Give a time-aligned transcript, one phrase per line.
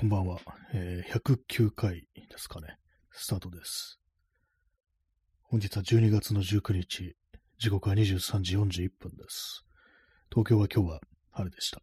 [0.00, 0.38] こんばんは、
[0.74, 1.20] えー。
[1.20, 2.76] 109回ですかね。
[3.10, 3.98] スタートです。
[5.42, 7.16] 本日は12月の19日、
[7.58, 9.64] 時刻は23時41分です。
[10.30, 11.00] 東京は今日は
[11.32, 11.82] 晴れでした。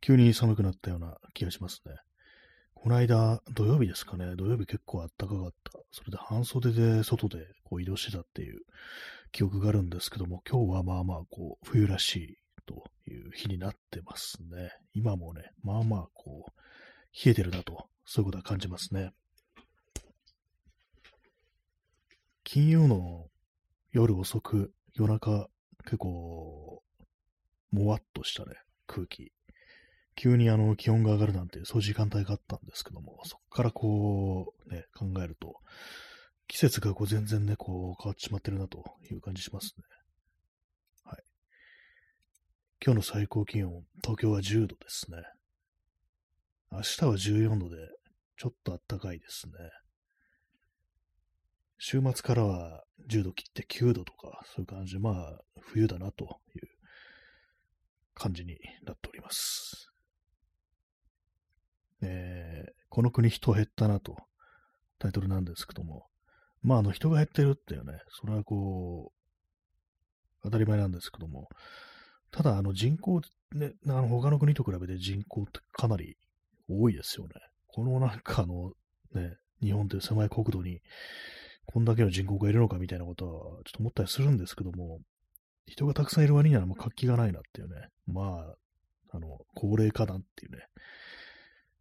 [0.00, 1.96] 急に寒くなったような気がしますね。
[2.72, 4.36] この間、土曜日ですかね。
[4.36, 5.72] 土曜日結構暖かかった。
[5.90, 8.60] それで半袖で外でこう移動してたっていう
[9.32, 14.70] 記憶があるんですけども、今日はまあまあこう冬らしいという日になってますね。
[14.94, 19.12] 今もね、まあまあこう、冷えてるなと、そういうことは感じますね。
[22.44, 23.26] 金曜の
[23.92, 25.48] 夜遅く、夜中、
[25.84, 26.82] 結構、
[27.70, 28.54] もわっとしたね、
[28.86, 29.32] 空気。
[30.14, 35.56] 急にあの気温が上がるなんて、そういう時間帯があったんですけども、そこからこう、ね、考えると、
[36.48, 39.84] 季節がこう全然ね、こう変わってしまってるなという感じしますね。
[42.86, 45.18] 今日の最高気温、東京は10度ですね。
[46.70, 47.78] 明日は14度で、
[48.36, 49.52] ちょっと暖かいですね。
[51.78, 56.68] 週末からは10度切って9度とか、そういう感じで、まあ、冬だなという
[58.14, 59.90] 感じになっております。
[62.02, 64.16] えー、この国人減ったなと、
[65.00, 66.06] タイトルなんですけども、
[66.62, 71.48] まあ、あの、人が減ってるっていうね、それはこう、当たり前なんですけども、
[72.30, 73.20] ただ、あの人口、
[73.52, 76.16] ね、あの他の国と比べて人口ってかなり
[76.68, 77.34] 多いですよね。
[77.68, 78.72] このなんかあの、
[79.14, 80.80] ね、日本という狭い国土に、
[81.66, 85.00] こんだけの人口がいるのかみたいなことは、ちょっと思ったりするんですけども、
[85.66, 87.88] 人がたくさんいる割にはもう活気がないなっていうね。
[88.06, 88.46] ま
[89.12, 90.68] あ、あの、高齢化なんていうね、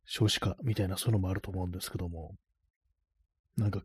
[0.05, 2.35] 少子化みたいなそういうのもあると思うんですけども、
[3.57, 3.83] なんか、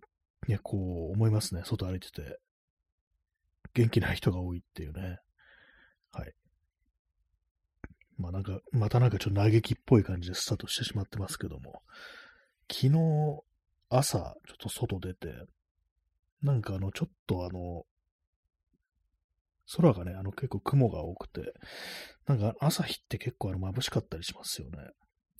[0.48, 1.62] ね、こう思いますね。
[1.64, 2.38] 外歩いてて。
[3.75, 5.19] 元気な人が多いっていうね。
[6.12, 6.33] はい。
[8.20, 11.82] まあなんか、またなんかちょっと嘆きっぽい感じでスタートしてしまってますけども、
[12.70, 13.42] 昨日
[13.88, 15.28] 朝ちょっと外出て、
[16.42, 17.84] なんかあの、ちょっとあの、
[19.76, 21.53] 空がね、あの結構雲が多くて、
[22.26, 24.78] なんか朝日って結構あの眩しかったりしますよね。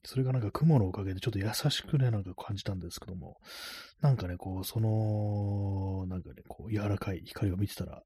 [0.05, 3.37] それがなんか雲のおかげでちょっと優しくね、なんか感じたんですけども、
[4.01, 8.03] なんかね、こう、その、なんかね、こう、柔らかい光を見てたら、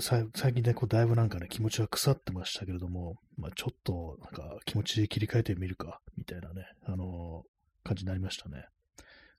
[0.00, 8.66] 最近ね、こうだいぶなんかね、気持ちは腐ってましたけれども、まあ、ちょっとなんか気持ち切り替えてみるか、みたいなね、あのー、感じになりましたね。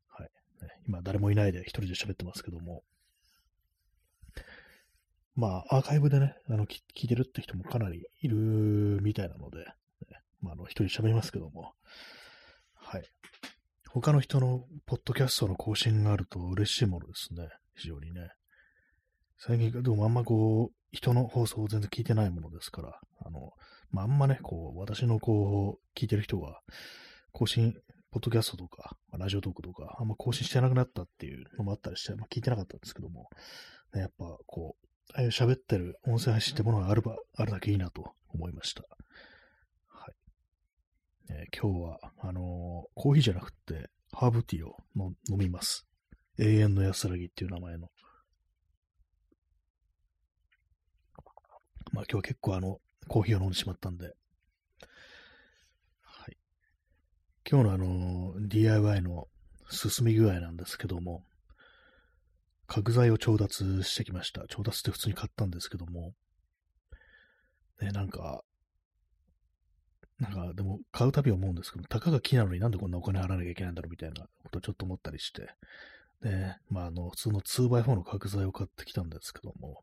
[0.09, 0.29] はい。
[0.62, 2.84] ね、今誰もいないで一人で喋ってますけども、
[5.35, 8.35] まあ、アーカイブでね、あの聞いてるって人もかなりいる
[9.01, 9.66] みたいなので、ね、
[10.41, 11.73] まあ、あの、一人喋りますけども、
[12.73, 13.03] はい。
[13.90, 17.50] 他の人のポッドキャストの更新があると嬉しいものですね。
[17.75, 18.29] 非常にね。
[19.38, 23.52] 最近、でもあんまこう、人の放送を全然聞いてないものですから、あの、
[23.92, 26.59] まあ、あんまね、こう、私のこう、聞いてる人が、
[27.31, 27.74] 更新、
[28.09, 33.30] ポッドキャストとか、まあ、ラジオトークとか、あんま更新してなくなったっていうのもあったりして、まあ、聞いてなかったんですけども、
[33.94, 34.76] ね、やっぱこ
[35.16, 38.84] う、喋ってる音声配信ってものがあるば、あるだけいいなと思いました。
[39.88, 40.16] はい。
[41.30, 42.44] えー、今日は、あのー、
[42.96, 45.86] コーヒーじゃなくて、ハーブティーを飲みます。
[46.40, 47.90] 永遠の安らぎっていう名前の。
[51.97, 52.78] まあ今日結構あの、
[53.08, 54.13] コーヒーを飲んでしまったんで、
[56.03, 56.38] はい。
[57.50, 59.28] 今日のあの、DIY の
[59.72, 61.24] 進み具合なんですけども、
[62.68, 64.46] 家具材を調達してきました。
[64.47, 66.13] 調達って普通に買ったんですけども、
[67.81, 68.44] ね、なんか、
[70.19, 75.50] なんか、でも、買うたび思うんですけど、たかが木なのになんでこんなお金払わなきゃいけないんだろうみたいなことをちょっと思ったりして、
[76.22, 79.81] で、まあ、あの、普通の 2x4 の家具材を買ってきたんですけども、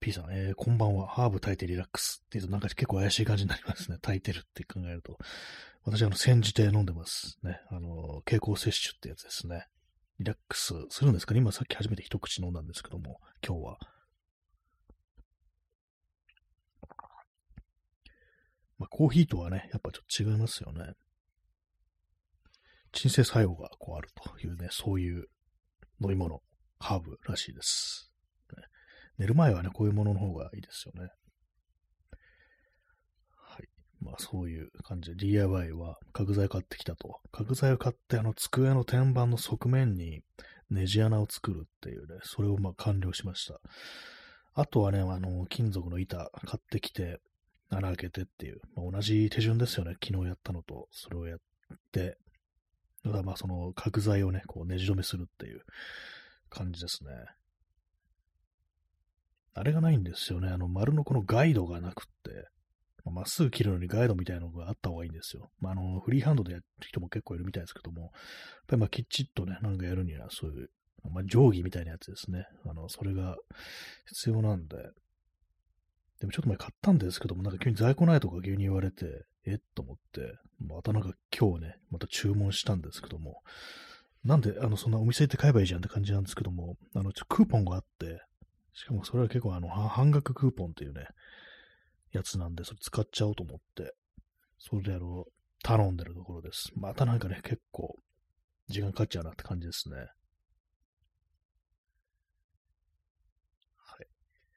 [0.00, 1.06] P さん、えー、こんばんは。
[1.06, 3.98] ハーブ炊いてリラックスって言うとなんか結構怪しい感じになりますね。
[4.02, 5.18] 炊いてるって考えると。
[5.84, 7.60] 私、あの、煎じて飲んでますね。
[7.68, 9.66] あの、蛍光摂取ってやつですね。
[10.18, 13.78] リラックスするんですかね今さっき初めて一口飲んだんですけども、今日は。
[18.78, 20.94] まあ、コーヒーとはね、やっぱちょっと違いますよね。
[22.92, 25.28] 鎮静作用がこうあるというね、そういう
[26.00, 26.42] 飲み物、
[26.78, 28.10] ハーブらしいです。
[29.18, 31.10] 寝る前はね、こういうものの方がいいですよね。
[33.36, 33.68] はい。
[34.00, 37.20] まあそういう感じで DIY は家具材買ってきたと。
[37.32, 40.22] 家具材を買ってあの机の天板の側面に
[40.70, 43.60] ネジ穴を作るっていうね、それをまあ完了しました。
[44.54, 47.20] あとはね、あの、金属の板買ってきて、
[47.70, 49.96] 穴開けてっていう、まあ、同じ手順ですよね。
[50.02, 51.38] 昨日やったのと、それをやっ
[51.92, 52.16] て、
[53.04, 55.60] ただまあその家具材をね、こうねじ止めするっていう
[56.50, 57.10] 感じですね。
[59.54, 60.48] あれがないんですよね。
[60.48, 62.48] あの、丸のこのガイドがなくって、
[63.10, 65.50] まっすぐ切るのにガイドみたいなのがあった方がいいんですよ。
[65.60, 68.10] まあ、あの、フリーハンドでやる人も結構いるみたいですけども、やっ
[68.66, 70.70] ぱりまあ、きちりとね、なんかやるには、そういう、
[71.10, 72.46] まあ、定規みたいなやつですね。
[72.66, 73.36] あの、それが
[74.06, 74.76] 必要なんで、
[76.20, 83.42] でもちょっと前買ったんですけども、なんか急に在庫ないとか急に言われて、えと思って、またなんか今日ね、また注文したんですけども、
[84.24, 88.20] なんで、あの、そんなお店行って買えばいいじゃんって感じなんですけども、あの、ちょクーポンがあって、
[88.78, 91.08] しかもそれは結構あの、半額クーポンっていうね、
[92.12, 93.92] やつなんで、それ使っちゃおうと思って、
[94.60, 95.24] それであの、
[95.64, 96.70] 頼んでるところです。
[96.76, 97.96] またなんかね、結構、
[98.68, 99.96] 時間かかっちゃうなって感じですね。
[99.96, 100.04] は
[104.00, 104.06] い。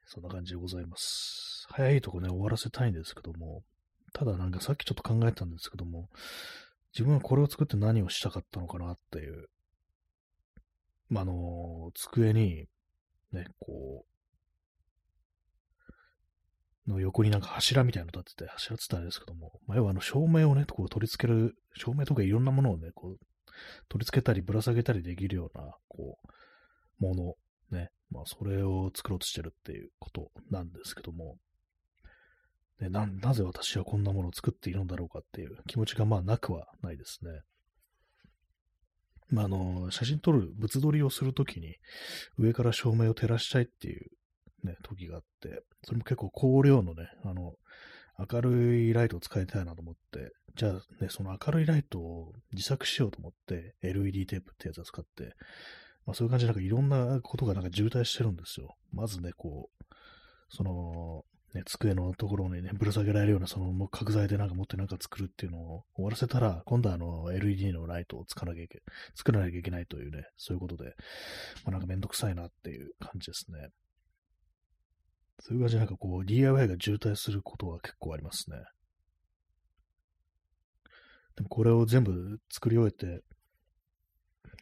[0.06, 1.66] そんな感じでございます。
[1.70, 3.64] 早いとこね、終わらせたいんですけども、
[4.12, 6.08] ただなんかさっきちょっと考えたんですけども、
[6.94, 9.48] 自分はこれを作って何をしたかったのかなっていう、
[11.08, 12.68] まあ、あの、机に、
[13.32, 14.11] ね、こう、
[16.86, 23.18] の横になんか柱みたいなの立ってて、柱って言ったらあれですけども、ま、要はあの照明をね、こう取り付ける、照明とかいろんなものをね、こう、
[23.88, 26.18] 取り付けたりぶら下げたりできるような、こ
[27.00, 27.36] う、も
[27.70, 31.36] の、ね、まあ、それを作ろうとしてるっていうことなんですけども、
[32.80, 37.30] ね、な、なぜ私はこんなものを作っているんだろうかっていう気持ちがまあなくはないですね。
[39.28, 41.76] まあ、あの、写真撮る、物撮りをするときに
[42.38, 44.10] 上から照明を照らしたいっていう
[44.64, 47.54] ね、時があって、それも結構光量のね、あの、
[48.30, 50.72] 明るいライトを使いたいなと思って、じゃあ
[51.02, 55.34] ね、その明るいライトを自作しようと思って、LED テープってやつを使って、
[56.06, 58.76] まあそういう感じでなんかいろんなことがなんか渋滞してるんですよ。
[58.92, 59.84] まずね、こう、
[60.50, 61.24] その、
[61.54, 68.82] ね、机のところにね、ぶら下げられるような、その、角材でなんか持ってなんか作るっていうのを終わらせたら、今度はあの、LED のライトを作らなきゃいけ、
[69.14, 70.94] 作らなきゃいけないというね、そういうことで、
[71.64, 73.68] まあなんかめんどくさいなっていう感じですね。
[75.44, 78.58] そういう感じでなんかこう、DIY が渋滞することは結構ありますね。
[81.34, 83.24] でもこれを全部作り終えて、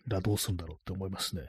[0.07, 1.43] らどうするんだろうって思いますね。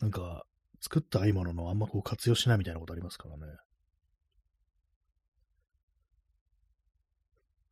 [0.00, 0.44] なんか、
[0.82, 3.46] 作ったいいもののあんまこう活用しないみたいなことありますからね。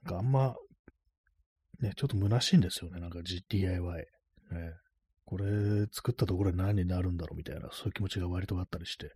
[0.04, 0.56] なんかあんま、
[1.80, 3.18] ね、ちょっと虚しいんですよね、なんか
[3.50, 4.06] DIY。
[4.50, 4.74] ね、
[5.26, 9.12] これ作ったところで何になるんだろうみたいな、そういう気持ちが割とあったりして、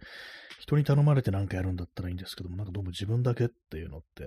[0.61, 4.25] 人に頼まれて何かやるんだったらいいんですけども、なんかどうも自分だけっていうのって、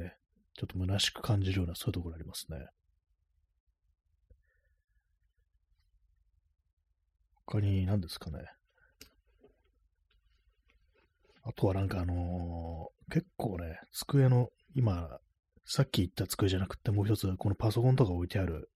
[0.00, 0.14] ね、
[0.54, 2.58] ちょっと虚しく感じるようなそういうところありますね。
[7.46, 8.40] 他に何ですかね。
[11.44, 15.08] あとはなんかあのー、結構ね、机の、今、
[15.64, 18.68] さっき言った机じゃなくて、もう一つ、このパソコンとか置いてある、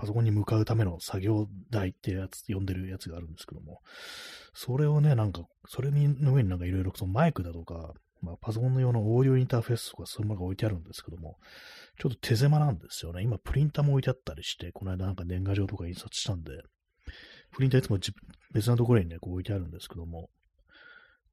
[0.00, 3.82] パソコンに向かうための作業台ってやつ、呼んでるやつがあるんですけども、
[4.54, 7.92] それをね、なんか、それの上になんかいろいろマイクだとか、
[8.22, 11.36] まあ、パソコンの用のオーディオインターフェースとかそういうものが置いてあるんですけども、
[11.98, 13.22] ちょっと手狭なんですよね。
[13.22, 16.52] 今、プリンターも置いてあったりして、この間なんか年賀状とか印刷したんで、
[17.52, 17.98] プリンターいつも
[18.54, 20.30] 別なところにね、こう置いてあるんですけども、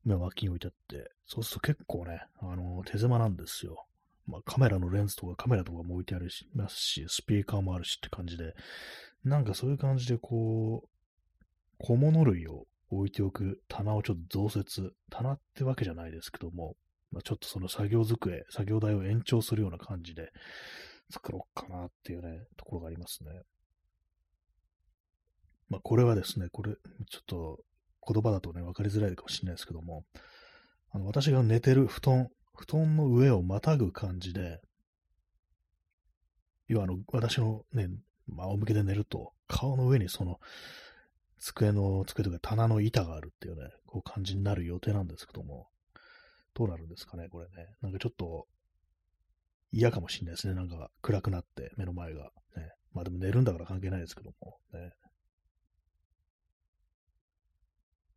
[0.05, 3.85] 今脇に置いてあって、そうすると結構ね、あの、手狭なんですよ。
[4.27, 8.53] まあ、カメラのレンズとかカメラとかも置いてあるし、ますし、スピーカーもあるしって感じで、
[9.23, 10.89] なんかそういう感じでこう、
[11.79, 16.75] 小物類を置いておく棚をちょっと増設、棚ってわけじゃないですけども、
[17.11, 20.29] まあ、ちょっとその作業机、作業台を延長するような感じで
[21.09, 23.29] 作ろうかなっていうね、ところがありますね。
[25.69, 26.73] まあ、これはですね、これ、
[27.09, 27.59] ちょっと
[28.13, 30.05] 言葉だとね、わかりづらいかもしれないですけども、
[30.91, 34.59] あの私が寝てる布団、布団の上をまたぐ感じで、
[36.67, 37.87] 要はあの、私のね、
[38.27, 40.39] 仰向けで寝ると、顔の上にその、
[41.39, 45.67] 机の、机とか棚の板があるっていうね、こう感じになる予定なんですけども、
[46.55, 47.67] どうなるんですかね、これね。
[47.81, 48.47] なんかちょっと、
[49.71, 50.55] 嫌かもしれないですね。
[50.55, 52.31] なんか暗くなって、目の前が。
[52.55, 52.71] ね。
[52.91, 54.93] まあでも寝るんだから関係ないですけども、ね。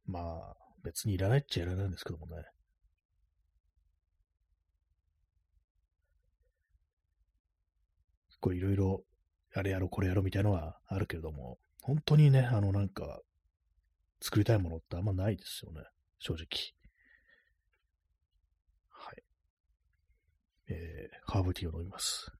[0.06, 2.42] まあ、別にいらないっちゃいらないんですけどもね。
[8.40, 9.04] こういろいろ、
[9.54, 13.20] あれやろ、これやろみたいなのはあるけれども、本当にね、あのなんか、
[14.20, 15.82] 作りたいものってあんまないですよね。
[16.18, 16.47] 正直。
[18.90, 19.23] はい。
[20.68, 22.30] えー、ハーブティーを飲みます。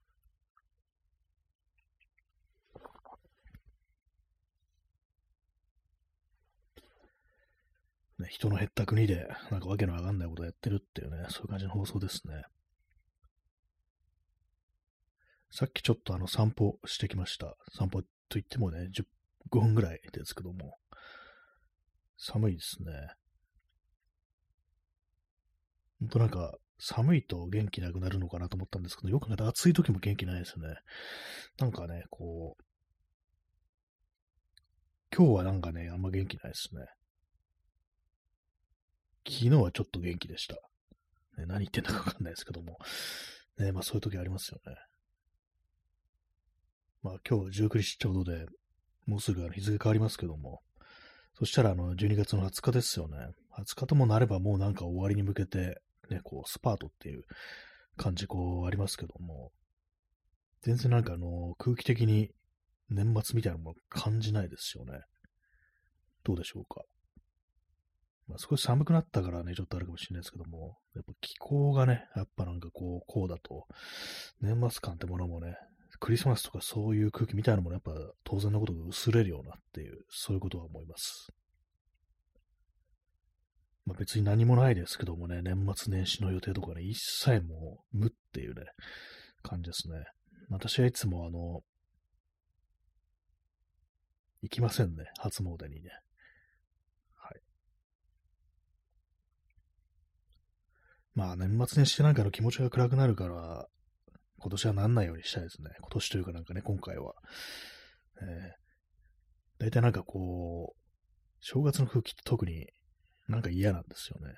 [8.21, 12.45] ね、人の減った国で、なんかわけのわかんないことをやってるっていうね、そういう感じの放送ですね。
[15.51, 17.57] さっきちょっとあの散歩してきました。
[17.77, 20.79] 散歩と言ってもね、15分ぐらいですけども、
[22.17, 22.93] 寒いですね。
[25.99, 30.69] ほんとなんか、寒いと元気なくなるのかなと思ったんですけど、よく考えたら暑い時も元気ないですね。
[31.59, 32.63] なんかね、こう、
[35.15, 36.87] 今日はなんかね、あんま元気ないですね。
[39.27, 40.55] 昨日はちょっと元気でした。
[41.37, 42.79] ね、何言ってんだかわかんないですけども。
[43.59, 44.77] ね、まあそういう時ありますよね。
[47.03, 48.47] まあ今日19日ちょうどで、
[49.07, 50.61] もうすぐ日付変わりますけども、
[51.39, 53.17] そしたらあの12月の20日ですよね。
[53.59, 55.81] 20日ともなればもうなんか終わりに向けて、
[56.11, 57.23] ね、こうスパートっていう
[57.97, 59.51] 感じこうありますけども、
[60.63, 62.31] 全然なんかあの空気的に
[62.91, 65.01] 年末みたいなもの感じないですよね。
[66.25, 66.83] どうでしょうか。
[68.29, 73.67] まあ、少し寒くなったからね、ちょっとあるかもしれないですけども、やっぱ気候がね、やっぱなんかこう、こうだと、
[74.41, 75.57] 年末感ってものもね、
[76.01, 77.93] クリスマスとかそういう空気みたいなのものやっぱ
[78.25, 81.29] 当然のことが薄れるようなっていう、そういうことは思います。
[83.87, 88.63] まあ、別に何もないですけどもね、年末年始の予定とかね、一切もう無っていうね、
[89.43, 90.05] 感じですね。
[90.49, 91.61] 私はいつもあの、
[94.43, 95.91] 行きませんね、初詣にね。
[101.15, 103.67] まあ年末年始なんかの気持ちが暗くなるから、
[104.41, 105.71] 今年はなんないようにしたいですね。
[105.79, 107.13] 今年というかなんかね、今回は。
[108.23, 110.81] えー、大体なんかこう、
[111.41, 112.67] 正月の空気って特に
[113.29, 114.35] なんか嫌なんですよね。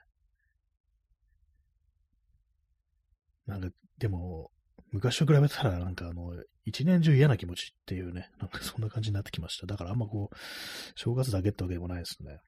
[3.46, 3.68] なんか、
[3.98, 4.50] でも、
[4.90, 6.32] 昔と比べたらなんかあの、
[6.64, 9.66] 一年中嫌な気持ちっていうね、なんかそんな感じになってきました。
[9.66, 10.36] だからあんまこう、
[10.96, 12.38] 正月だけってわけでもないですね。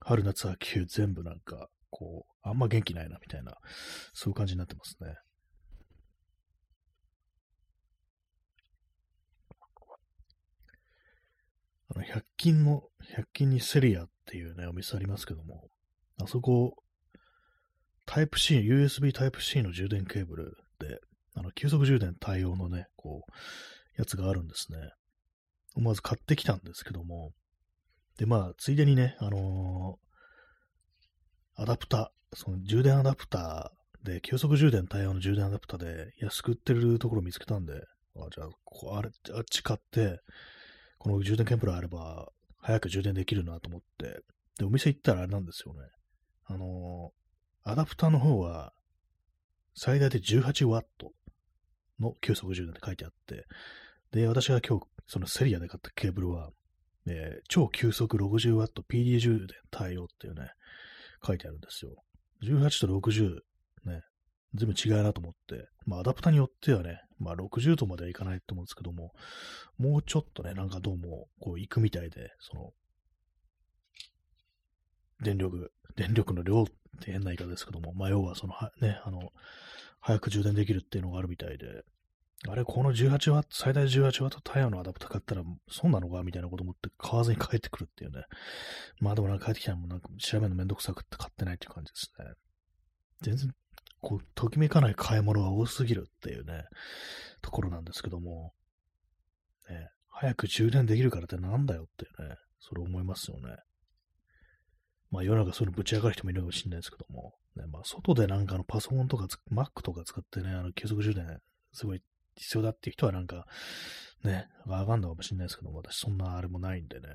[0.00, 3.56] 春夏秋冬全部なんか、こう、あんま元気ないな、みたいな、
[4.12, 5.14] そういう感じになってますね。
[11.98, 12.82] の、100均の、
[13.16, 15.68] 100均にセリアっていうね、お店ありますけども、
[16.20, 16.74] あそこ、
[18.06, 21.00] タイプ C、USB タイプ C の充電ケーブルで、
[21.34, 23.32] あの、急速充電対応のね、こう、
[24.00, 24.78] やつがあるんですね。
[25.74, 27.32] 思わず買ってきたんですけども、
[28.16, 29.98] で、まあ、ついでにね、あの
[31.54, 37.74] アダプタ、その充電アダプターで、急速充電対応の充電アダプターで安く売ってるところ見つけたんで、
[38.16, 40.20] あじゃあ、こあれ、あっち買って、
[40.98, 44.22] この充電ケンプラあれば、早く充電できるなと思って、
[44.58, 45.80] で、お店行ったらあれなんですよね。
[46.46, 48.72] あのー、アダプターの方は、
[49.74, 50.82] 最大で 18W
[52.00, 53.46] の急速充電って書いてあって、
[54.10, 56.50] で、私が今日、そのセリアで買ったケーブルは、
[57.06, 60.50] えー、超急速 60W PD 充電対応っていうね、
[61.24, 61.92] 書いてあるんですよ。
[62.42, 63.40] 18と60、
[64.54, 69.12] 全然違うなと思って、まあアダプタによってはね、まあ60度まではいかないと思うんですけども、
[69.78, 72.72] もうちょっとね、なんかどうも、こう行くみたいで、その、
[75.20, 76.66] 電力、電力の量っ
[77.00, 79.32] て変な言い方ですけども、まあ要はその、ね、あの、
[80.00, 81.84] 早く充電できるっていうのがあるみたいで、
[82.46, 88.22] あれ、この 18W、最大 18W タイヤのアダプター買ったら、そうなのかみたいなこと思って買わずに帰ってくるっていうね。
[89.00, 92.26] まあでもなんか帰ってきたらもうなんか調べるのめんどくさくって買ってないっていう感じですね。
[93.22, 93.54] 全然、
[94.00, 96.64] こう、ときめかない買い物が多すぎるっていうね、
[97.42, 98.52] ところなんですけども、
[99.68, 103.56] ね、早く充電できるからってなんだよっていうね、それ思いますよね。
[105.10, 111.38] まあ世の中そういうのぶち上がる人もいるかもしれないですけども、ね、まあ外でなんかのパソコンとか、Mac とか使ってね、あの、継続充電
[111.72, 112.02] すごい
[112.36, 113.46] 必要だっていう人はなんか、
[114.22, 117.08] ね、わかんないかもしれないですけども、私そんなあれもないんでね。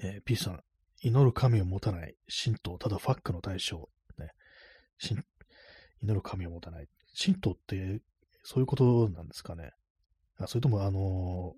[0.00, 0.60] えー、P さん、
[1.02, 3.88] 祈る神を持たない、神道、ただファックの対象。
[6.02, 6.88] 祈る神を持たない。
[7.20, 8.00] 神道って、
[8.42, 9.72] そういうことなんですかね。
[10.38, 11.54] あそれとも、あの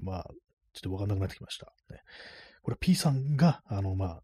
[0.00, 0.30] ー、まあ、
[0.72, 1.72] ちょっとわかんなくなってきました。
[1.90, 2.00] ね、
[2.62, 4.22] これ P さんが、あの、まあ、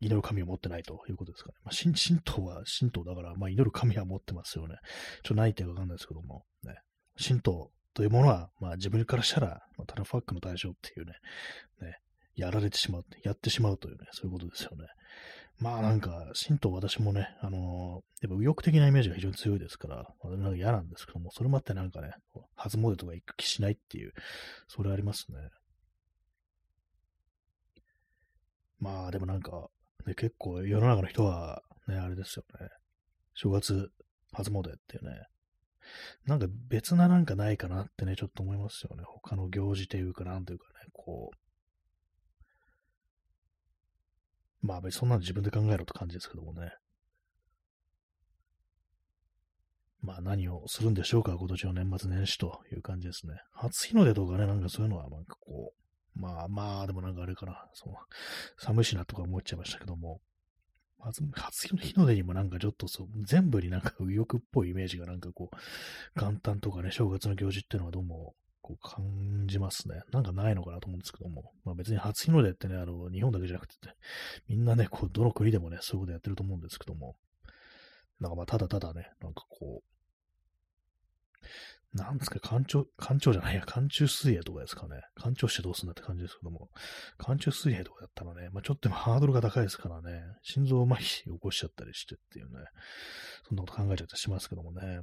[0.00, 1.54] 祈る神を持ってないということですかね。
[1.64, 4.76] まあ、神道は神道だから、まあ、祈る神は持ってますよね。
[5.22, 6.74] ちょっとないってわかんないですけども、ね。
[7.16, 11.12] 神道というものは、まあ、自分からしたら、まあ、ただファックの対象っていうね、
[11.80, 11.96] ね、
[12.34, 14.86] やられてしまう、やってしまうというね、そういうことですよね。
[15.62, 22.14] まあなんか、神道私もね、あのー、やっぱ右翼的なイメージが非常に強いですから、なんか嫌なんですけども、それもあってなんかね、
[22.56, 24.12] 初詣とか行く気しないっていう、
[24.66, 25.36] それありますね。
[28.80, 29.68] まあでもなんか、
[30.04, 32.68] ね、結構世の中の人は、ね、あれですよね。
[33.34, 33.92] 正月、
[34.32, 35.26] 初詣っていうね。
[36.26, 39.04] なんか別ななんかないかなってね、ちょっと思いますよね。
[39.06, 41.41] 他の行事というか、なんというかね、こう。
[44.62, 46.72] まあ別にそんなの自分で考えろって感じですけどもね。
[50.00, 53.34] まあ何をするんでしょうか、今年の年末年始という感じですね。
[53.52, 57.96] 初日の出とかね、なんかそういうのはなんかこう、まあまあ、でもなんかあれかな、その、
[58.58, 60.20] 寒いしなとか思っちゃいましたけども、
[60.98, 70.00] まず、初日の出にもなんかちょっとそう、全部になんか右翼っぽいイメージがなんかこう、元旦とかね、正月の行事っていうのはどうも、こう感じますね。
[70.12, 71.52] なんかないのかなと思うんですけども。
[71.64, 73.74] まあ別に初日の出ってね、あの、日本だけじゃなくて、
[74.48, 77.16] みんなね、こう、どの国でもね、そういうことやってると思うんですけども。
[78.20, 79.92] なんかまあ、ただただね、なんかこう、
[81.94, 85.02] なんですか、干潮、干潮じゃないや、寒中水泳とかですかね。
[85.14, 86.70] 干潮してどうすんだって感じですけども、
[87.18, 92.64] 寒中水泳とかやったらね、まあちょっとハードルが高いですからね、心臓麻痺起こしちゃったりしてっていうね、
[93.46, 95.00] そんなこと考えちゃったりしますけどもね。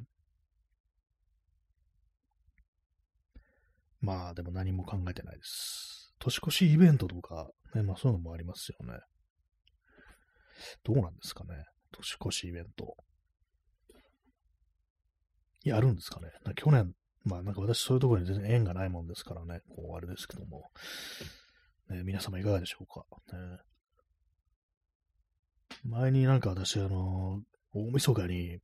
[4.02, 6.14] まあでも何も考えてないです。
[6.20, 9.00] 年越しイベントとか、ね、まあそういうのもありますよね。
[10.84, 11.66] どうなんですかね。
[11.92, 12.96] 年越しイベント。
[15.64, 16.28] やるんですかね。
[16.56, 16.94] 去年、
[17.26, 20.72] まあなんか私そういうところに全然縁がないもんですからね、こうあれですけども、
[21.90, 23.06] ね、皆様いかがでしょうか。
[23.38, 23.58] ね、
[25.84, 27.42] 前になんか私、あの、
[27.74, 28.60] 大晦日に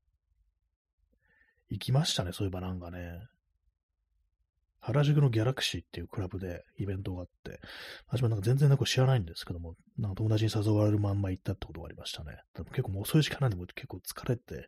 [1.70, 3.20] 行きましたね、そういえばなんかね。
[4.86, 7.60] 原宿のギャラクシーっていうクラブでイベントがあって、
[8.08, 12.38] 私もなんか全然なんか知らないんですけども、なんか友達に誘われるまんま行ったってことがありましたね。
[12.70, 14.68] 結構もう遅い時間なんでも結構疲れて、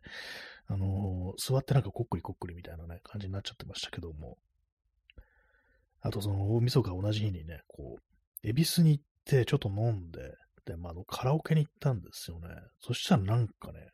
[0.66, 4.38] あのー、座ってなんかこっくりこっくりみたいなね、感じになっちゃってましたけども。
[6.00, 10.34] あとその大晦日同じ日にね、こう、恵比寿に行ってちょっと飲んで、
[10.64, 12.48] で、まあ、カラオケに行ったんですよね。
[12.80, 13.88] そしたらなんかね、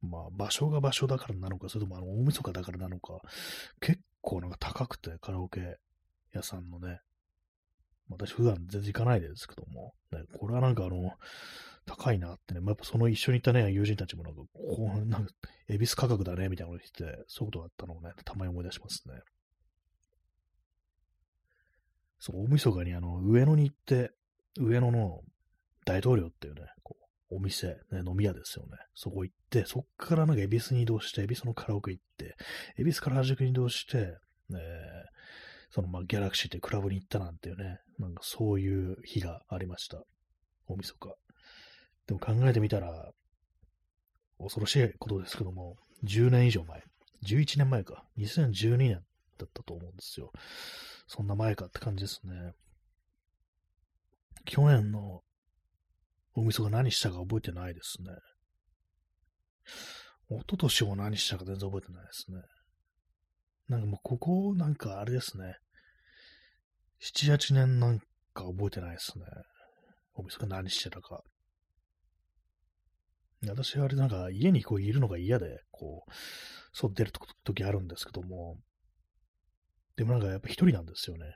[0.00, 3.18] まあ、場所が場所だからなのか、それともあの、大晦日だからなのか、
[3.80, 5.78] 結構なんか高くて、カラオケ
[6.34, 7.00] 屋さんのね。
[8.10, 11.12] 私普段全然行かないですけども、ね、これはなんかあの、
[11.86, 15.32] 高いなってね、まあ、やっぱその一緒に行ったね、友人たちもなんか、こう、なんか、
[15.68, 19.14] 恵比寿価格だね、みたいなこと言って、そういうことがあったのをね、たまに思い出しますね。
[22.18, 24.12] そう、大晦日にあの、上野に行って、
[24.58, 25.20] 上野の
[25.84, 28.78] 大統領っていうね、こう、お店、ね、飲み屋ですよね。
[28.94, 32.36] そこ行って、そっからなんか恵比寿に移動して、恵比寿のカラオケ行って、
[32.78, 34.16] 恵比寿から原宿に移動して、
[34.50, 34.56] えー、
[35.70, 40.02] そのまあギャラクシーってクラブに行ったなんていうね、なんかそういう日がありました。
[40.66, 41.14] 大晦日。
[42.06, 43.10] でも考えてみたら、
[44.38, 46.82] 恐ろしいことですけども、10年以上前、
[47.26, 49.02] 11年前か、2012年
[49.36, 50.32] だったと思うんですよ。
[51.06, 52.52] そんな前かって感じですね。
[54.44, 55.22] 去年の
[56.38, 58.12] 大晦日何したか覚えてないですね。
[60.30, 62.38] 一昨年も何したか全然覚えてないですね。
[63.68, 65.56] なんかもうここ、なんかあれですね。
[67.02, 69.24] 7、8年なんか覚えてないですね。
[70.14, 71.22] お店が何してたか。
[73.44, 76.10] 私はあれなんか家にこういるのが嫌で、こう、
[76.72, 78.58] 外出る時あるんですけども、
[79.96, 81.34] でもなんかやっぱ一人なんですよね。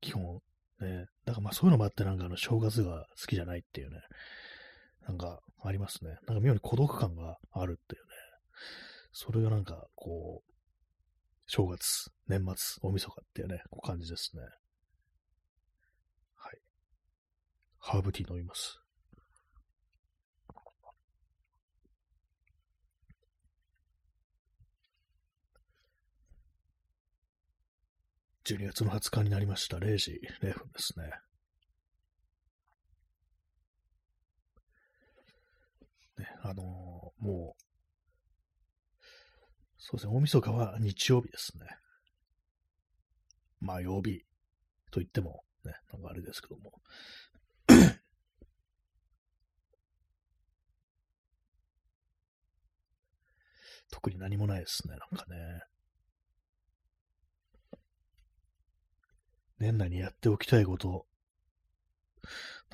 [0.00, 0.40] 基本。
[0.84, 1.06] ね。
[1.24, 4.00] だからまあそういうのもあってなんかあの正月が好きじゃないっていうね。
[5.06, 6.16] なんかありますね。
[6.26, 8.08] なんか妙に孤独感があるっていうね。
[9.12, 10.52] それがなんかこう、
[11.46, 14.42] 正月、年末、大晦日っていうね、こう感じですね。
[16.36, 16.58] はい。
[17.78, 18.83] ハーブティー飲みます。
[28.44, 29.78] 12月の20日になりました。
[29.78, 31.06] 0時0分ですね。
[36.18, 37.62] ね、あのー、もう、
[39.78, 41.66] そうですね、大晦日は日曜日ですね。
[43.60, 44.20] まあ、曜日
[44.90, 46.82] と言っても、ね、なんかあれですけども。
[53.90, 55.62] 特に何もないですね、なんかね。
[59.58, 61.06] 年内にやっておきたいこと。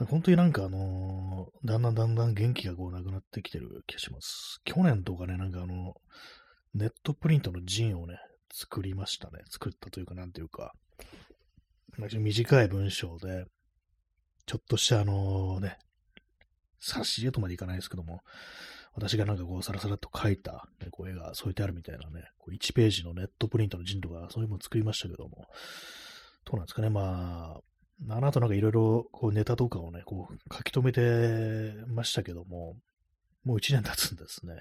[0.09, 4.61] 本当になんかあのー、だんだんだんだん元気がこうなくなってきてる気がします。
[4.65, 5.95] 去年とかね、なんかあの、
[6.75, 8.19] ネットプリントのジンをね、
[8.53, 9.41] 作りましたね。
[9.51, 10.73] 作ったというか、なんていうか、
[11.99, 13.45] 短い文章で、
[14.47, 15.79] ちょっとしたあのね、
[16.81, 18.23] 挿し絵とまでいかないですけども、
[18.95, 25.47] 私がなんかこう、サラサラと書いた、ね、こう絵が添えてあるみたいなね、こう1ページのネットプリントのジンとか、そういうもの作りましたけども、
[26.45, 27.57] どうなんですかね、ま
[28.09, 32.77] あ、あの後なんかいろいろこうネタとかをね、こう書き留めてましたけども、
[33.45, 34.55] もう1年経つんですね。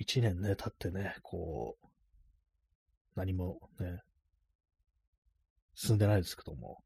[0.00, 1.86] 1年ね、経ってね、こう、
[3.16, 4.00] 何もね、
[5.74, 6.78] 進んでないですけども、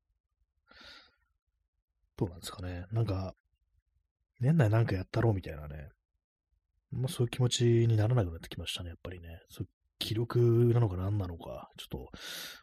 [2.17, 2.87] どうなんですかね。
[2.93, 3.35] なんか、
[4.41, 5.91] 年内なんかやったろうみたいなね、
[6.91, 9.41] まあそういう気持ちにならなくなってきましたね、やっぱりね。
[9.49, 9.69] そう
[10.01, 10.41] 記録
[10.75, 11.99] なのか何なのか、ちょっと、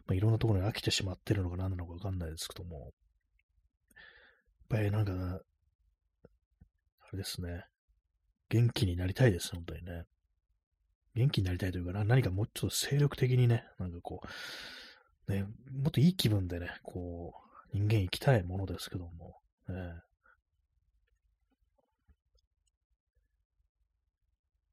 [0.06, 2.90] まあ、いろんなところに飽きてしまってるのか何なのかわかんないですけども、やっ
[4.68, 5.40] ぱりなんか、あ
[7.12, 7.64] れですね、
[8.50, 10.04] 元気になりたいです、本当にね。
[11.14, 14.20] 元気になりたいというかな、何かもうちょっと精力的にね、なんかこ
[15.28, 17.34] う、ね、もっといい気分でね、こ
[17.72, 19.36] う、人間生きたいものですけども、
[19.68, 19.74] ね、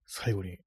[0.05, 0.57] 最後に、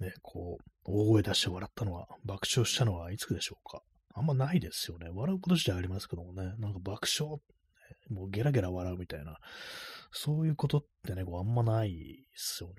[0.00, 3.82] ね、こう、大声出して笑ったのは、爆笑したのはいつでしょうか？
[4.14, 5.08] あんまないですよね。
[5.12, 7.40] 笑うこと自体ありますけどもね、なんか爆笑、
[8.10, 9.38] もうゲラゲラ笑うみたいな、
[10.10, 11.96] そういうことってね、こうあんまないで
[12.34, 12.74] すよね。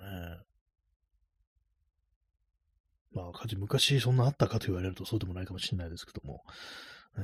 [3.12, 6.44] まあ、昔そんなあったかと言われるとそうでもないかもしれないですけども、
[7.18, 7.24] えー、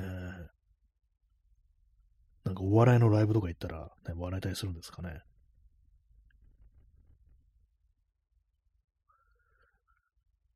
[2.44, 5.10] なんかお笑いのライブとか行ったら、ね、笑いたりするんですかね。
[5.10, 5.20] まあ、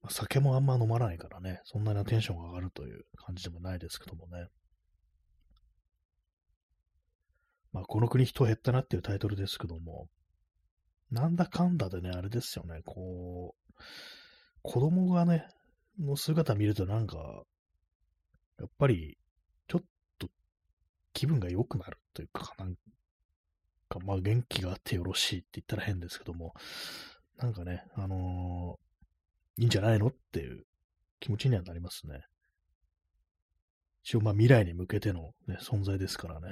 [0.09, 4.47] 酒もあんま飲まないからね、そんなにテンションが上がるという感じでもないですけどもね。
[7.73, 10.09] まあ、この国人減ったなっていうタイトルですけども、
[11.11, 13.83] なんだかんだでね、あれですよね、こう、
[14.63, 15.47] 子供がね、
[15.99, 17.45] の姿見るとなんか、
[18.59, 19.19] やっぱり、
[19.69, 19.85] ちょっ
[20.19, 20.29] と
[21.13, 22.75] 気分が良くなるというか、なん
[23.89, 26.55] か、まあ元気があってよろしいって言ったら変ですけども、
[27.39, 28.90] なんかね、あのー、
[29.57, 30.09] いいんじゃないの？
[30.09, 30.65] っていう
[31.21, 32.21] 気持ちにはなりますね。
[34.03, 36.49] 一応まあ未来に向けての、ね、存在ですからね。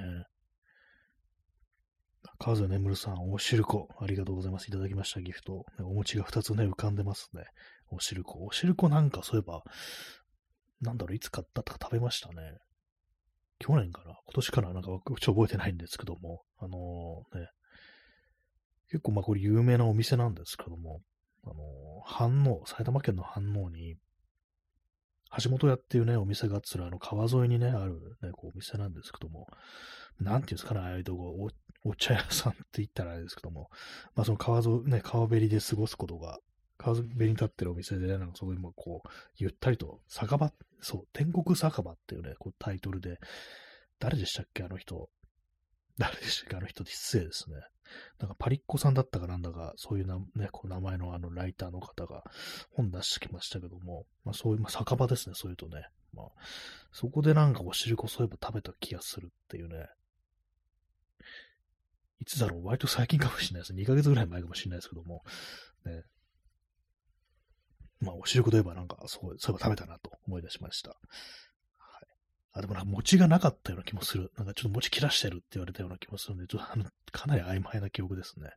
[2.39, 4.69] 川添眠さん、おしるこ、ありがとうございます。
[4.69, 5.65] いただきました、ギフト。
[5.81, 7.45] お餅が2つね、浮かんでますね。
[7.91, 8.45] おしるこ。
[8.45, 9.63] おしるこなんかそういえば、
[10.81, 12.35] なんだろう、いつ買ったとか食べましたね。
[13.59, 14.11] 去年かな？
[14.27, 14.73] 今年かな？
[14.73, 17.49] なんか、ちょ覚えてないんですけども、あのー、ね、
[18.91, 21.01] 結構まあこれ有名なお店なんですけども、
[21.51, 23.97] あの、反応、埼玉県の反応に、
[25.43, 29.47] 橋本屋っていうね、お店があってあの川沿いにね、あるね、こうお店なんですけども、
[30.21, 31.51] なんていうんですかね、ああいうとこ、
[31.85, 33.69] お茶屋さんって言ったらあれですけども、
[34.15, 36.39] まあその川沿い、ね、川べりで過ごすことが、
[36.79, 43.19] 川べりに立ってるお店で、ね、なんかそこにもこう、ゆったりと、酒場、そう、天国酒場っていうね、こうタイトルで、
[43.99, 45.11] 誰でしたっけ、あの人。
[45.99, 47.57] 誰でしたっけ、あの人失礼ですね。
[48.19, 52.25] なんかパリッコさんだったかなんだか、そういうな、ね、こう名前のあのライターの方が
[52.71, 55.87] 本出してきましたけども、まあそういう、まあ酒場ですね、そういうとね。
[56.15, 56.27] まあ、
[56.93, 59.89] そこでなんかお汁粉そういえば食べた気がするっていうね。
[62.21, 63.75] いつだろう割と最近かもしれないです。
[63.75, 65.23] 2ヶ月ぐらい前かもしれないですけども、
[65.85, 66.03] ね。
[68.01, 70.97] まあ、お汁粉といえばなんか、そう、そういえば食べたなと思い出しました。
[72.59, 74.33] あ、でもな餅がなかったような気もする。
[74.37, 78.51] なんかちょっと餅切らしてるって言われたような気もするんで、ちょっとあの、かなり曖昧な記憶ですね。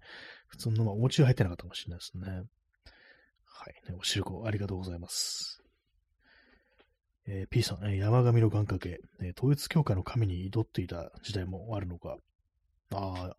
[0.48, 2.44] 普通の、まあ、お餅が入ってなかったかもしれないですね。
[3.46, 3.74] はい。
[3.90, 5.62] ね、お汁粉ありがとうございます。
[7.28, 12.18] えー、P さん、え、山上の願掛け、えー、統一教会の神に挑っていた時代もあるのか、
[12.94, 13.36] ああ、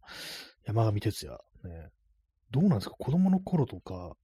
[0.65, 1.39] 山上哲也。
[1.65, 1.89] ね。
[2.53, 2.95] どうなんですか？
[2.99, 4.15] 子供の頃とか、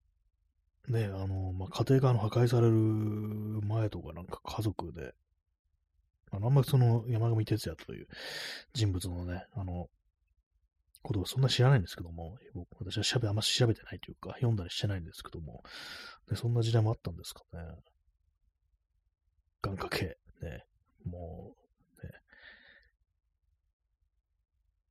[0.89, 2.73] ね、あの、まあ、家庭があの破壊される
[3.67, 5.13] 前とかなんか家族で、
[6.31, 8.07] あの、あんまりその山上哲也という
[8.73, 9.89] 人物のね、あの、
[11.03, 15.63] ことをそんな知らないんですけども、僕私は調べ、あんま調べてないというか、読んだりしてないんですけども、
[16.31, 17.61] ね、そんな時代もあったんですかね。
[19.63, 20.65] 願掛け、ね、
[21.05, 21.55] も
[22.03, 22.13] う、ね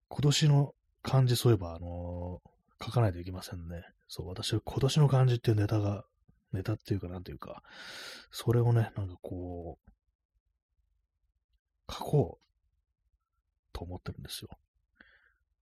[0.10, 0.74] 今年の
[1.04, 3.84] 漢字、そういえば、あのー、書かないといけませんね。
[4.08, 6.04] そう、私は今年の漢字っていうネタが、
[6.54, 7.62] ネタっていうか、なんていうか、
[8.32, 9.92] それをね、なんかこう、
[11.90, 14.50] 書こうと思ってるんですよ。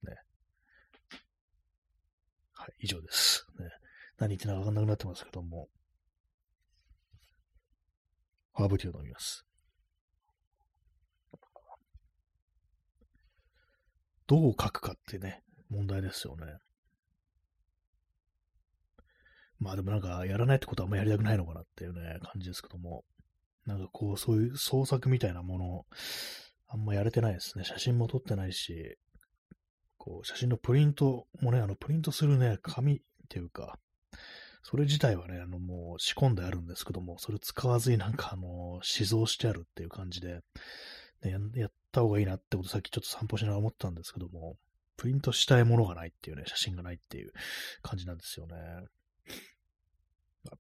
[0.04, 0.16] ね。
[2.54, 3.46] はい、以上です。
[3.60, 3.70] ね。
[4.18, 5.68] 何言ってんのかわかんなくなってますけども。
[8.54, 9.46] ハーブティーを飲みます。
[14.28, 16.46] どう書くかってね、問題ですよね。
[19.60, 23.04] まあでもなんか、やらないってことはあんまやりたくないのかなっていうね、感じですけども。
[23.66, 25.86] なんかこう、そういう創作みたいなもの、
[26.68, 27.64] あんまやれてないですね。
[27.64, 28.98] 写真も撮ってないし、
[29.98, 33.80] こう、写真のプリントもね、あの、プリントするね、紙っていうか、
[34.62, 40.42] それ自体はね、あの、もう仕込んであるんですけども、それ使わずになんかあの、試蔵してあるっていう感じで、
[41.22, 44.58] ね、やった方がいいなってことさっきちょっと散歩しながら思ったんですけども、
[44.98, 47.32] プリントしたいものがないっていうね、写真がないっていう
[47.82, 48.56] 感じなんですよね。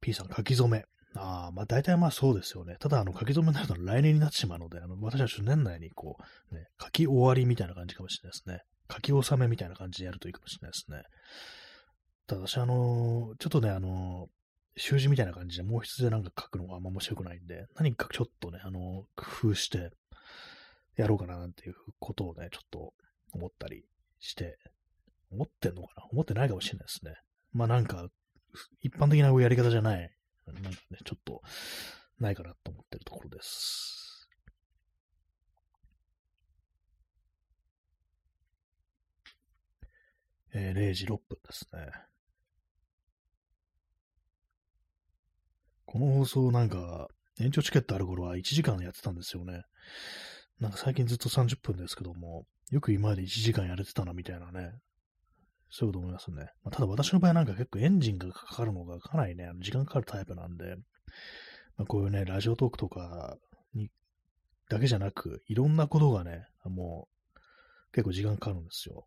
[0.02, 0.86] P さん、書き初め。
[1.18, 2.76] ああ、まあ大体まあそうですよね。
[2.80, 6.18] ただ、あの、書き初めになると来年になってしまうので、あの、私は年内にこ
[6.52, 8.62] う、ね、書き終わりみたいな感じかもしれないですね。
[8.92, 11.04] 書き納めみたいな感じでやるといいかもしれないですね。
[12.28, 14.28] ただ私、あのちょっとね、あの
[14.78, 19.92] 習字みたいな感じで、毛筆でなんか書くのがあんま面白くないんで、何かちょっとね、あの、工夫して
[20.98, 22.94] やろうかななんていうことをね、ちょっと
[23.32, 23.86] 思ったり
[24.20, 24.58] して、
[25.32, 26.04] 思ってんのかな？
[26.12, 27.14] 思ってないかもしれないですね。
[27.54, 28.08] まあなんか、
[28.82, 30.10] 一般的なやり方じゃない、
[30.54, 31.42] なんかね、ちょっと、
[32.20, 34.30] ないかなと思ってるところです。
[40.54, 41.92] えー、0時6分ですね。
[45.86, 49.64] この放送なんか、延長チケットある頃は1時間やってたんですよね。
[50.60, 54.72] なんか最近ずっと30分ですけども、よく今まで1時間やれてたなみたいなね、
[55.70, 56.52] そういうこと思いますね。
[56.64, 60.76] まあ、ただ私の場合なんか結構エンジンがかかるのがかなりね、時間かかるタイプなんで、
[61.78, 63.38] まあ、こういうね、ラジオトークとか
[63.74, 63.90] に、
[64.70, 67.40] だけじゃなく、いろんなことがね、もう、
[67.92, 69.06] 結構時間かかるんですよ。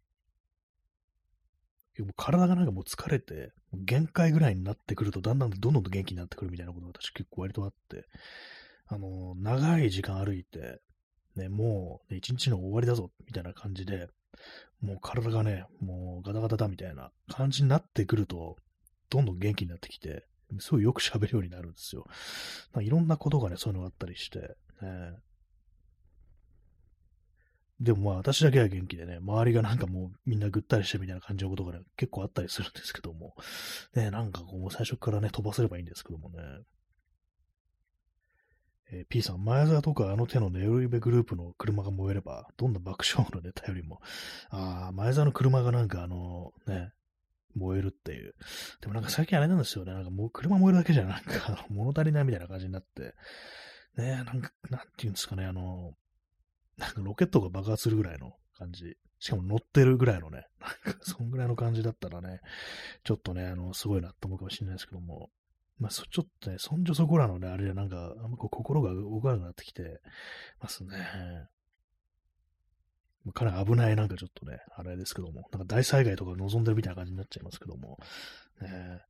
[2.17, 8.05] 体がなんかもう疲れて、限界ぐらいになってくると、だんだんどんどん元気になってくるみたいなことが私結構割とあって、
[8.87, 10.81] あの、長い時間歩いて、
[11.37, 14.09] ね、もう、ね、一日の終わりだぞ、みたいな感じで、
[14.81, 18.57] もう体がね、もうガタガタだみたいな感じになってくると、
[19.11, 20.25] どんどん元気になってきて、
[20.61, 22.07] すごいよく喋るようになるんですよ。
[22.81, 25.17] いろんなことがね、そういうのがあったりして、ね、
[27.81, 33.35] でもまあ私だけは元気でね、周りがなんかもうみんなぐったりしてみたいな感じのことがね、結構あったりするんですけども、
[33.95, 36.39] ね、なんかこう最初からね、飛ばせればいいんですけどもね。
[38.91, 44.01] えー、P さん、前澤とかあの手のネオリベグループの車が燃えれば、どんな爆笑のネタよりも、
[44.51, 46.93] ああ、前澤の車がなんかあの、ね、
[47.55, 48.35] 燃えるっていう。
[48.81, 49.93] でもなんか最近あれなんですよね。
[49.93, 53.15] なんかもう車燃えるだけじゃなんか物足りないみたいな感じになって、
[53.97, 55.95] ねなんか、なんていうんですかね、あの、
[56.77, 58.97] なんかロケットが爆発するぐらいの感じ。
[59.21, 62.41] しかも乗ってるぐらいのね、なんかそんぐらいの感じだったらね、
[63.03, 65.31] ちょっとね、あの、すごいなと思うかもしれないですけども、
[65.79, 70.01] まあ、そちょっとね、そんじょそこらのね、あれでなんか、あんまこう心が動かなくなってきて
[70.61, 70.97] ますね。
[73.25, 77.99] まかなり危ないなんかちょっとね、あれですけども、なんか大災害とか望んでるみたいな感じになっちゃいますけども、
[78.61, 79.03] ね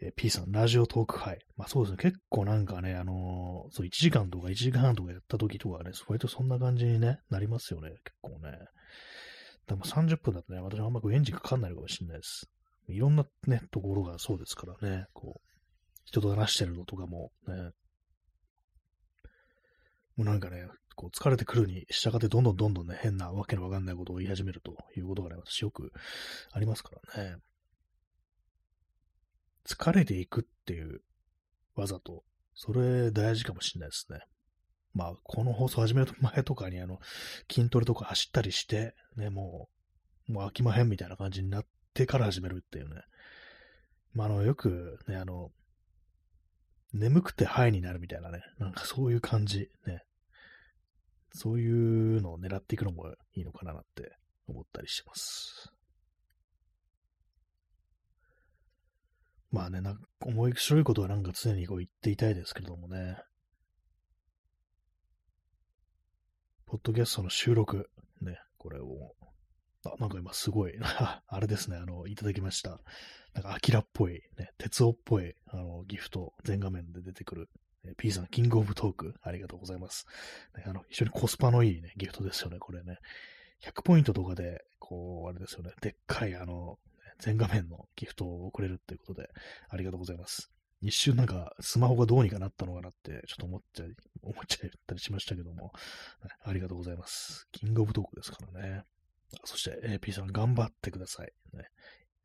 [0.00, 1.38] えー、P さん、ラジオトーク杯。
[1.56, 8.58] まあそうですね、結構なんかね、あのー、そう、1時間とか1時間半とかやった時とかね、割とそんな感じに、ね、なりますよね、結構ね。
[9.66, 12.50] でも30分だとね、私はあんまこうエンジンかかんないのかもしれないです。
[12.88, 15.48] いろんなね、ところがそうですからね、こう、
[16.04, 17.70] 人と話してるのとかもね、
[20.16, 25.92] もうなんかね、こう疲れてくるに従ってどんどんどんどんね、変なわけのわかんないことを言い始めるということがね、私よく
[26.52, 27.36] ありますからね。
[29.66, 31.00] 疲れていくっていう
[31.74, 32.22] 技と、
[32.54, 34.20] それ大事かもしれないですね。
[34.92, 37.00] まあ、この放送始める前とかに、あの、
[37.50, 39.68] 筋トレとか走ったりして、ね、も
[40.28, 43.02] う、もう飽きまへんみたいな感じになってから始めるっていうね。
[44.12, 45.50] まあ、あの、よくね、あの、
[46.92, 50.02] 眠くてハイになるみたいなね、なんかそういう感じ、ね。
[51.32, 55.72] そういうのを狙っていくのもいいのかなって思ったりします。
[59.50, 63.16] まあね、なんか面白いことはなんか常にこう言っていたいですけれどもね。
[66.66, 67.88] ポッドキャストの収録、
[68.20, 69.14] ね、これを、
[69.90, 72.80] あ、なんか今すごい、 あれですね、あの、いただきました。
[73.34, 77.50] なんか、アキラっぽい、ね、鉄夫っぽい、あの、ギフト、全画面で出てくる、
[77.84, 80.06] え P さん、キングオブトーク、ありがとうございます。
[80.56, 82.98] ね、あの、非常にコスパのいいね、ギフトですよね、これね。
[83.60, 86.78] 100ポイントとかで、こう、あれですよね、でっかい、あの、
[87.18, 89.30] 全画面のギフトを送れるっていうことで、
[89.68, 90.50] ありがとうございます。
[90.80, 95.72] 一瞬なんか、スマホがどうにかなったのかなって、ちょっと思っちゃい、思っちゃったりしましたけども、
[96.42, 97.48] ありがとうございます。
[97.52, 98.84] キングオブトークですからね。
[99.44, 101.32] そして、AP さん頑張ってください。
[101.56, 101.64] ね、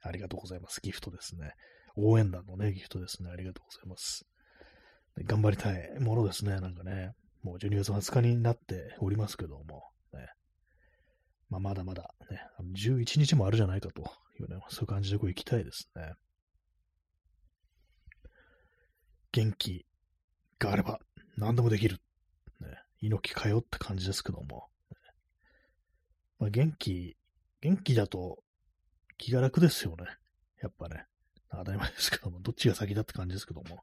[0.01, 0.81] ありがとうございます。
[0.81, 1.53] ギフトですね。
[1.95, 3.29] 応援団のね、ギフトですね。
[3.29, 4.25] ありがとうございます。
[5.25, 6.59] 頑張りたいものですね。
[6.59, 10.27] なんかね、もう12月20日になっておりますけども、ね、
[11.49, 12.41] まあ、まだまだね、
[12.75, 14.01] 11日もあるじゃないかと
[14.39, 16.13] いうね、そういう感じでこう行きたいですね。
[19.31, 19.85] 元気
[20.57, 20.99] があれば
[21.37, 21.97] 何でもできる。
[22.61, 22.67] ね、
[23.01, 24.67] 猪木かよって感じですけども。
[26.39, 27.17] まあ、元気、
[27.61, 28.39] 元気だと
[29.17, 30.05] 気が楽ですよね。
[30.61, 31.05] やっぱね。
[31.51, 33.81] 当たり前ですけども、どっちが先だって感じですけども、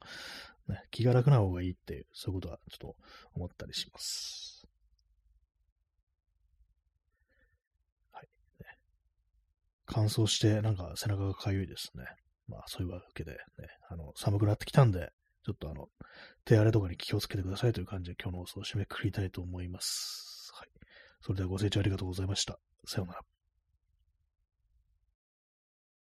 [0.69, 2.97] ね、気が楽な方がいいっていう、そういうことはちょっと
[3.35, 4.67] 思ったりします。
[8.13, 8.29] はい。
[8.61, 8.67] ね、
[9.85, 12.05] 乾燥して、なんか背中がかゆいですね。
[12.49, 13.39] まあ、そういうわけで、ね、
[13.91, 15.11] あの、寒くなってきたんで、
[15.45, 15.89] ちょっとあの、
[16.45, 20.36] 手荒れとかに気をつけてくださいという感じで今日の放送を締めくくりたいと思います。
[21.21, 22.59] それではご清聴ありがとうございました。
[22.87, 23.36] さようなら。